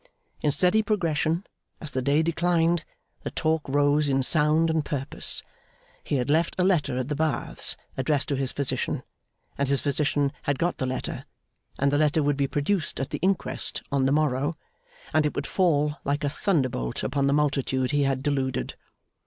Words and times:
In 0.41 0.49
steady 0.49 0.81
progression, 0.81 1.45
as 1.79 1.91
the 1.91 2.01
day 2.01 2.23
declined, 2.23 2.83
the 3.21 3.29
talk 3.29 3.61
rose 3.69 4.09
in 4.09 4.23
sound 4.23 4.71
and 4.71 4.83
purpose. 4.83 5.43
He 6.03 6.15
had 6.15 6.27
left 6.27 6.55
a 6.57 6.63
letter 6.63 6.97
at 6.97 7.07
the 7.07 7.15
Baths 7.15 7.77
addressed 7.95 8.27
to 8.29 8.35
his 8.35 8.51
physician, 8.51 9.03
and 9.59 9.69
his 9.69 9.81
physician 9.81 10.31
had 10.41 10.57
got 10.57 10.79
the 10.79 10.87
letter, 10.87 11.25
and 11.77 11.93
the 11.93 11.99
letter 11.99 12.23
would 12.23 12.35
be 12.35 12.47
produced 12.47 12.99
at 12.99 13.11
the 13.11 13.19
Inquest 13.19 13.83
on 13.91 14.07
the 14.07 14.11
morrow, 14.11 14.57
and 15.13 15.23
it 15.23 15.35
would 15.35 15.45
fall 15.45 15.97
like 16.03 16.23
a 16.23 16.29
thunderbolt 16.29 17.03
upon 17.03 17.27
the 17.27 17.31
multitude 17.33 17.91
he 17.91 18.01
had 18.01 18.23
deluded. 18.23 18.73